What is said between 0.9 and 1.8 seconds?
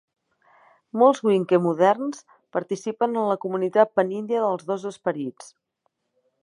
Molts "winkte"